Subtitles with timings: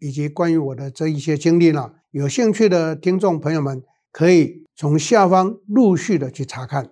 [0.00, 3.82] 以及关于我的这一些经历呢，有兴趣的听众朋友们
[4.12, 6.90] 可以从下方陆续的去查看。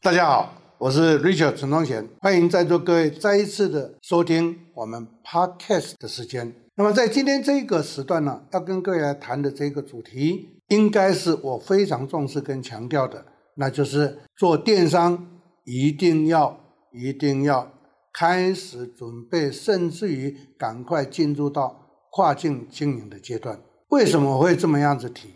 [0.00, 6.54] 大家好，我是 Richard 陈宗贤，欢迎在座各位再一次的收听我们 Podcast 的时间。
[6.76, 13.26] 那么在今天这个时段呢，要跟各位来谈的这个主题，应该是我非常重视跟强调的，
[13.56, 16.58] 那就是做电商一定要
[16.92, 17.72] 一定要
[18.12, 23.60] 开始准备，甚至于赶快进入到跨境经营的阶段。
[23.88, 25.30] 为什么会这么样子提？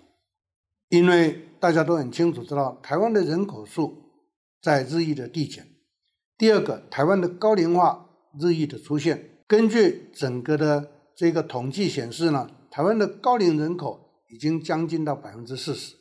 [0.88, 3.96] 因为大家都很清楚知道，台湾的人口数
[4.62, 5.66] 在日益的递减。
[6.36, 8.08] 第二个，台湾的高龄化
[8.40, 9.42] 日益的出现。
[9.46, 15.96] 根据整个的这个统计显示呢，台湾的高龄人口已经将近到百分之四十，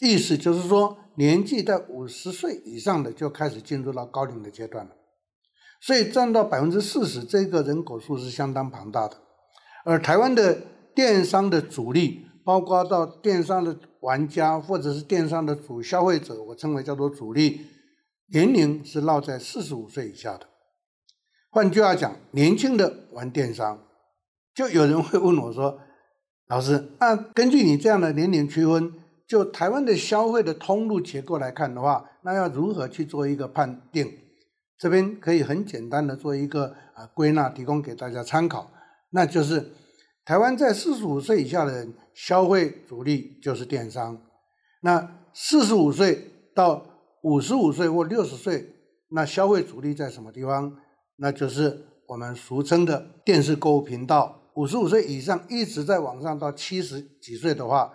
[0.00, 4.92] 意思就是说，年纪在五十岁以上的就开始进入到高龄的阶段了，
[5.80, 9.18] 所以占到百分之四十，这个人口数是相当庞大的。
[9.84, 10.60] 而台湾的
[10.94, 17.66] 电商的主力，包括到电商的玩家或者是电商的主消费者，我称为叫做主力，
[18.32, 20.46] 年龄是落在四十五岁以下的。
[21.50, 23.86] 换句话讲，年轻的玩电商。
[24.54, 25.78] 就有人会问我说
[26.48, 28.92] ：“老师，那根据你这样的年龄区分，
[29.30, 34.12] 就台湾的消费的通路结构来看的话，那要如何去做一个判定？
[34.76, 38.68] 这边可以很简单的做一个啊归纳，提供给大家参考。
[39.10, 39.70] 那就是
[40.24, 44.20] 台湾在四十五岁以下的人消费主力就是电商，
[44.82, 46.84] 那四十五岁到
[47.22, 48.74] 五十五岁或六十岁，
[49.10, 50.76] 那消费主力在什么地方？
[51.18, 57.94] 那就是我们俗称的电视购物频道。”五十五岁以上一直在往上到七十几岁的话，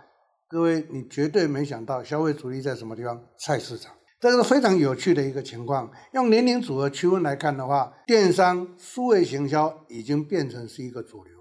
[0.56, 3.22] 各位你绝对没想到消费主力在什么地方？
[3.38, 5.92] 菜市场，这个是非常有趣的一个情况。
[6.14, 11.34] 用年龄组合区分来看的话，电商数位行销已经变成是一个主流。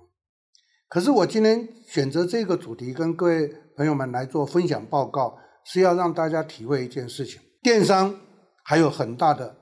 [0.88, 8.18] 可是我今天选择这个主题跟各位朋友们来做分享报告，是要让大家体会一件事情：电商
[8.64, 9.56] 还有很大的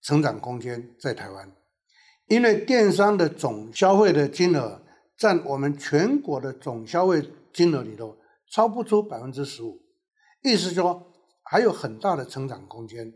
[0.00, 1.52] 成长空间在台湾，
[2.28, 4.80] 因为电商的总消费的金额。
[5.16, 7.22] 占我们全国的总消费
[7.52, 8.16] 金额里头，
[8.54, 9.80] 超不出百分之十五，
[10.44, 13.12] 意思说还有很大的成长空间。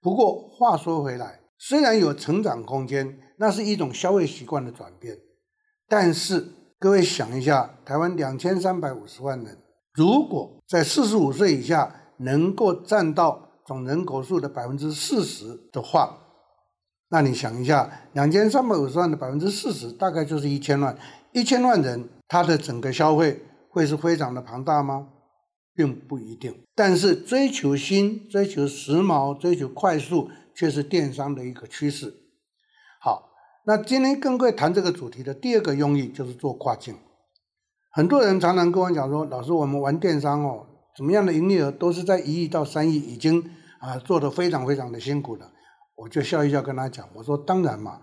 [0.00, 5.14] 不过话说回来，虽然有成长空间，那是一种消费习惯的转变。
[5.86, 6.42] 但是
[6.78, 9.58] 各位想一下，台湾两千三百五十万人，
[9.92, 16.18] 如果在四十五岁以下能够占到总人口数的百分之四十的话，
[17.10, 20.96] 那你想一下，两千三百五十万的百分之四十，大概就是一千万。
[21.32, 23.42] 一千万人，他的整个消费
[23.76, 25.08] 会是非常的庞大吗？
[25.74, 26.62] 并不一定。
[26.74, 32.14] 但是追求新、追求时髦、追求快速，却是电商的一个趋势。
[33.02, 33.28] 好，
[33.66, 36.96] 那今天跟各位谈这个主题的第二个用意，就是做跨境。
[37.92, 40.66] 很多人常常跟我讲说，老师，我们玩电商哦，
[40.96, 43.44] 怎么样的营业额都是在一亿到三亿，已经
[43.80, 45.52] 啊做得非常非常的辛苦了。
[45.96, 48.00] 我就笑一笑跟他讲，我说当然嘛，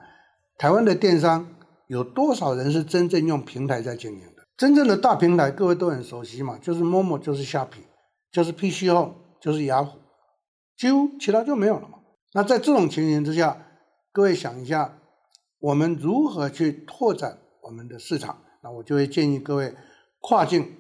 [0.60, 1.48] 台湾的电商
[1.88, 4.33] 有多少人是真正用平台在经营？
[4.56, 7.82] 真正的大平台，各位都很熟悉嘛，就是 Momo，就是虾皮，
[8.32, 9.98] 就是 PCO，就是雅虎，
[10.78, 12.00] 几乎其他就没有了嘛。
[12.34, 13.66] 那在这种情形之下，
[14.12, 15.00] 各位想一下，
[15.60, 18.42] 我们如何去拓展我们的市场？
[18.62, 19.76] 那我就会建议各位
[20.20, 20.78] 跨境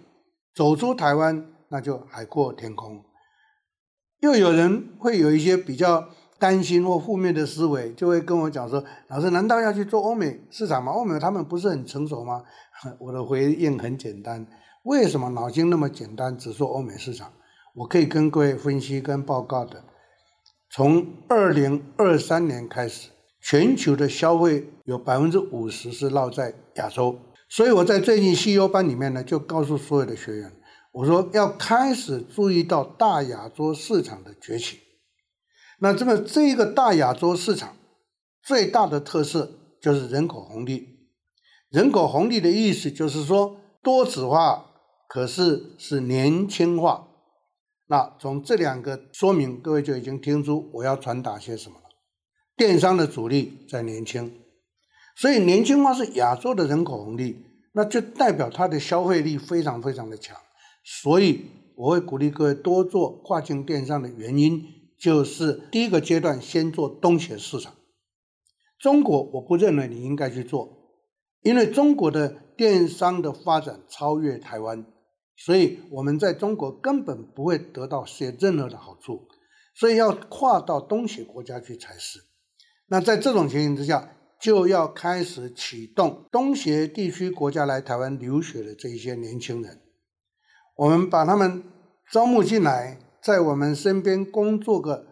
[0.55, 3.03] 走出台湾，那就海阔天空。
[4.19, 6.09] 又有人会有一些比较。
[6.43, 10.91] 担心或负面的思维，就会跟我讲说：“老师，难道要去做欧美市场吗？
[10.91, 12.43] 欧美他们不是很成熟吗？”
[12.99, 14.45] 我的回应很简单：
[14.83, 17.31] 为什么脑筋那么简单，只做欧美市场？
[17.75, 19.85] 我可以跟各位分析跟报告的。
[20.69, 23.11] 从二零二三年开始，
[23.41, 27.17] 全球的消费有百分之五十是落在亚洲，
[27.47, 30.51] 所以我在最近 CEO 班里面呢，就告诉所有的学员，
[30.91, 34.79] 我说要开始注意到大亚洲市场的崛起。
[35.83, 37.75] 那这么这一个大亚洲市场
[38.41, 39.51] 最大的特色
[39.81, 41.09] 就是人口红利。
[41.69, 44.65] 人口红利的意思就是说多子化，
[45.09, 47.09] 可是是年轻化。
[47.87, 51.83] 那从这两个说明，各位就已经听出我要传达些什么了。
[52.55, 54.39] 电商的主力在年轻，
[55.17, 60.37] 所以年轻化是亚洲的人口红利，那就代表它的消费力非常非常的强。
[60.85, 61.45] 所以
[61.75, 64.63] 我会鼓励各位多做跨境电商的原因，
[65.03, 67.73] 就是第一个阶段先做东协市场。
[68.79, 70.69] 中国我不认为你应该去做，
[71.41, 74.85] 因为中国的电商的发展超越台湾。
[75.35, 79.27] 所以我们在中国根本不会得到些任何的好处，
[79.75, 82.21] 所以要跨到东协国家去才是。
[82.87, 89.81] 那在这种情形之下，就要开始启动东协地区国家来台湾留学的这一些年轻人，
[90.77, 91.61] 我们把他们
[92.09, 95.05] 招募进来，在我们身边工作个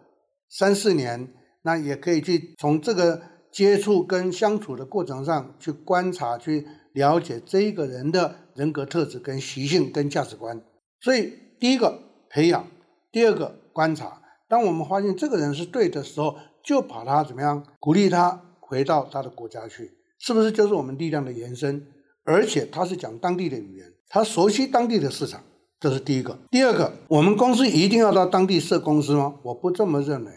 [0.48, 1.32] 三四年，
[1.62, 6.66] 那也可以去从这个接触跟相处的过程上去观察去。
[6.94, 10.60] 了解这一个人的人格特质、跟习性、跟价值观，
[11.00, 11.98] 所以第一个
[12.28, 12.66] 培养，
[13.10, 14.20] 第二个观察。
[14.46, 21.86] 当我们发现这个人是对的时候，就把他怎么样鼓励他回到他的国家去，是不是就是我们力量的延伸？
[22.24, 25.42] 而且他是讲当地的语言，他熟悉当地的市场，
[25.82, 26.38] 这是第一个。
[26.48, 29.40] 第二个，我们公司一定要到当地设公司吗？
[29.42, 30.30] 我不这么认为。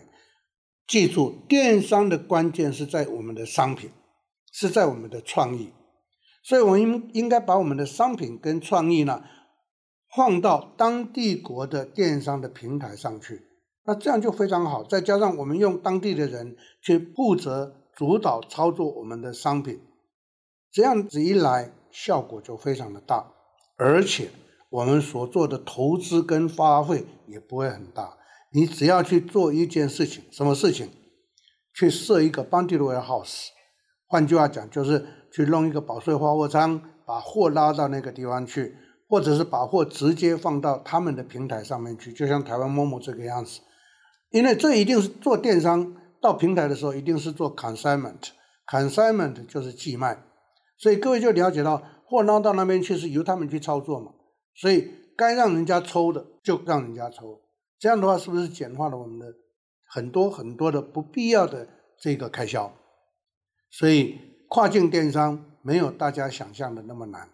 [0.88, 3.92] 记住，电商的关键是在我们的商品，
[4.52, 5.72] 是在我们的创意。
[6.44, 9.24] 所以，我们应应该把我们的商品跟创意呢，
[10.16, 13.44] 放到当地国的电商的平台上去，
[13.86, 14.84] 那这样就非常好。
[14.84, 19.80] 再加上我们用当地的人去负责主导操作我们的商品，
[20.72, 23.32] 这样子一来，效果就非常的大，
[23.78, 24.30] 而且
[24.76, 28.18] 我们所做的投资跟花费也不会很大。
[28.52, 30.90] 你只要去做一件事情，什么事情？
[31.74, 33.48] 去设一个 bundle warehouse，
[34.08, 35.06] 换句话讲就是。
[35.36, 38.78] 去弄一个保税发货仓，把货拉到那个地方去，
[39.10, 43.60] 或者是把货直接放到他们的平台上面去，就像台湾 Momo 这个样子。
[44.30, 50.24] 因为这一定是做电商到平台的时候，一定是做 consignment，consignment 就是寄卖，
[50.78, 54.14] 所以各位就了解到货拉到那边去是由他们去操作嘛，
[54.56, 57.42] 所以该让人家抽的就让人家抽，
[57.78, 59.34] 这样的话是不是简化了我们的
[59.88, 61.68] 很多很多的不必要的
[62.00, 62.74] 这个开销？
[63.70, 64.20] 所以。
[64.48, 67.28] 跨境电商没有大家想象的那么难，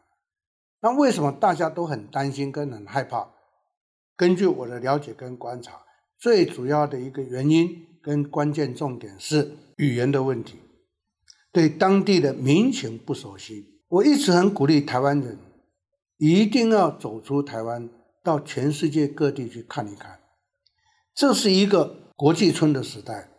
[0.81, 3.29] 那为什么大家都很担心跟很害怕？
[4.15, 5.81] 根据我的了解跟观察，
[6.17, 10.57] 最主要的一个原因跟关键重点是语言的问题，
[11.51, 13.81] 对当地的民情不熟悉。
[13.89, 15.38] 我一直很鼓励台湾人
[16.23, 17.89] 一定要走出台湾，
[18.21, 20.19] 到全世界各地去看一看。
[21.15, 23.31] 这是一个国际村的时代，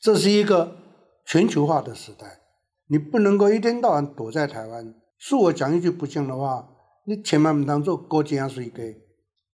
[0.00, 0.76] 这是一个
[1.26, 2.38] 全球化的时代。
[2.86, 4.94] 你不能够一天到晚躲在台湾。
[5.20, 6.68] 恕我讲一句不敬的话，
[7.06, 8.98] 你千万不当做过江水鸡。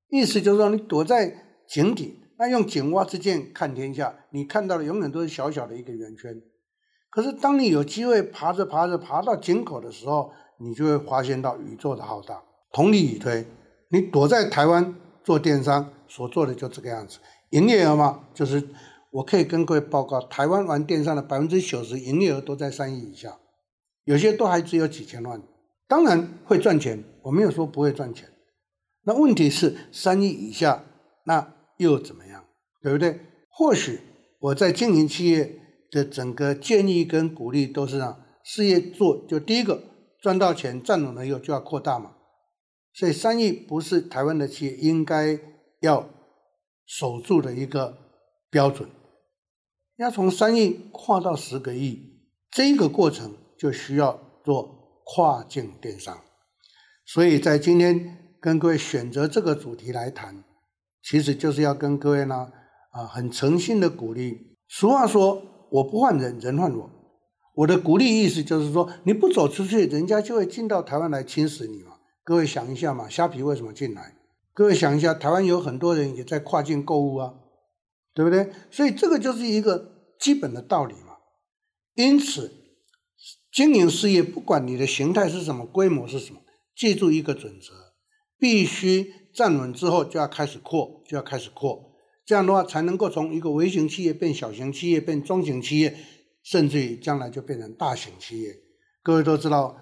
[0.08, 6.42] 意思就是说，你躲在井底，那用井蛙之见看天下，你看到的永远都是小小的一个圆圈。
[7.10, 12.42] 可是当你有机会爬着爬着爬到井口的时候，你就会发现到宇宙的浩大。
[12.76, 13.46] 同理以推，
[13.88, 14.94] 你躲在台湾
[15.24, 17.20] 做电商，所做的就这个样子。
[17.52, 18.68] 营业额嘛，就是。
[19.12, 23.38] 我可以跟各位报告，台湾玩电商的百分之九十营业额都在三亿以下，
[24.04, 25.40] 有些都还只有几千万。
[25.88, 28.28] 当然会赚钱，我没有说不会赚钱。
[29.04, 30.84] 那问题是三亿以下，
[31.24, 32.44] 那又怎么样？
[32.82, 33.18] 对不对？
[33.48, 34.00] 或许
[34.40, 39.82] 我在经营企业的整个建议跟鼓励都是让事业做，就第一个
[40.20, 42.10] 赚到钱站稳了以后就要扩大嘛。
[42.96, 45.38] 所以三亿不是台湾的企业应该
[45.80, 46.08] 要
[46.86, 47.98] 守住的一个
[48.48, 48.88] 标准。
[49.98, 52.00] 要从三亿跨到十个亿，
[52.50, 56.18] 这个过程就需要做跨境电商。
[57.04, 60.42] 所以在今天跟各位选择这个主题来谈，
[61.02, 62.50] 其实就是要跟各位呢
[62.92, 64.56] 啊很诚心的鼓励。
[64.68, 66.90] 俗话说，我不换人，人换我。
[67.56, 71.95] 我的鼓励意思就是说，你不走出去，人家就会进到台湾来侵蚀你嘛。
[72.26, 74.16] 各位想一下嘛，虾皮为什么进来？
[74.52, 77.34] 各位想一下，台湾有很多人也在跨境购物啊。
[78.16, 78.50] 对不对？
[78.70, 81.18] 所以这个就是一个基本的道理嘛。
[81.96, 82.50] 因此，
[83.52, 86.40] 经营事业，不管你的形态是什么，规模是什么，
[86.74, 87.74] 记住一个准则：
[88.38, 91.92] 必须站稳之后就要开始扩，就要开始扩。
[92.24, 95.94] 这样的话，才能够从一个微型企业变小型企业，变中型企业，
[96.42, 98.56] 甚至于将来就变成大型企业。
[99.02, 99.76] 各位都知道，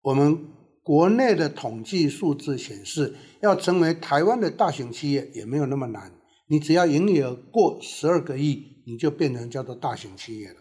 [0.00, 0.51] 我们
[0.82, 6.12] 国内的统计数字显示，要成为台湾的大型企业也没有那么难。
[6.48, 10.56] 你只要营业额过十二个亿，你就变成叫做大型企业了。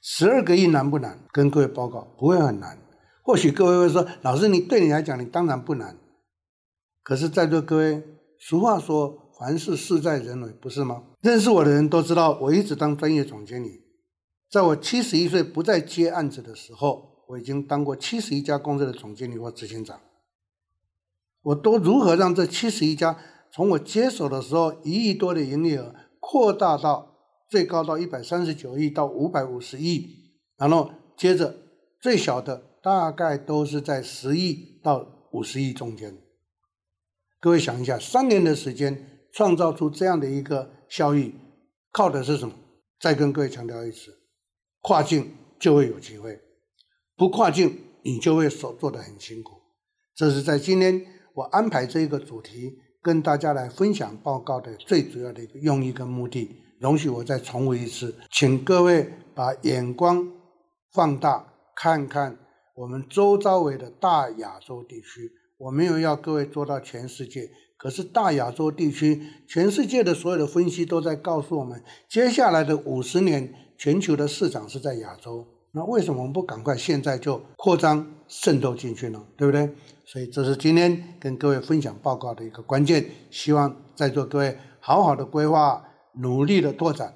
[0.00, 1.26] 十二个亿难不难？
[1.32, 2.78] 跟各位报告，不会很难。
[3.22, 5.98] 或许各位会说，老师，你对你来讲，你当然不难。
[7.02, 8.02] 可是，在座各位，
[8.38, 11.02] 俗话说，凡事事在人为，不是吗？
[11.22, 13.82] 认识我的人都知道，我一直当专业总经理。
[14.50, 20.00] 在我七十一岁不再接案子的时候，我已经当过七十一家公司的总经理或执行长。
[21.42, 23.18] 我都如何让这七十一家
[23.52, 27.18] 从我接手的时候一亿多的营业额扩大到
[27.50, 31.54] 最高到一百三十九亿到五百五十亿，然后接着
[32.00, 36.16] 最小的大概都是在十亿到五十亿中间。
[37.40, 41.34] 各位想一下，三年的时间创造出这样的一个效益，
[41.92, 42.54] 靠的是什么？
[42.98, 44.18] 再跟各位强调一次，
[44.80, 46.40] 跨境就会有机会，
[47.16, 49.52] 不跨境你就会手做的很辛苦。
[50.14, 51.04] 这是在今天
[51.34, 56.48] 我安排这一个主题跟大家来分享报告的最主要的一个用意跟目的。
[56.80, 60.26] 容许我再重复一次，请各位把眼光
[60.92, 62.36] 放大，看看
[62.74, 65.32] 我们周遭围的大亚洲地区。
[65.56, 75.46] 我没有要各位做到全世界，可是大亚洲地区，全世界的所有的分析都在告诉我们，接下来的五十年，全球的市场是在亚洲。
[75.76, 79.20] 那为什么我们不赶快现在就扩张渗透进去呢？
[79.36, 79.68] 对不对？
[80.04, 83.04] 所以这是今天跟各位分享报告的一个关键。
[83.28, 87.12] 希望在座各位好好的规划，努力的拓展，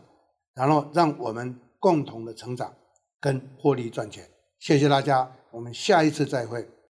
[0.55, 2.75] 然后让我们共同的成长
[3.21, 4.25] 跟获利赚钱。
[4.59, 6.69] 谢谢大家，我们下一次再会。